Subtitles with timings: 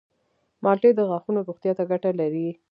[0.63, 2.47] مالټې د غاښونو روغتیا ته ګټه لري.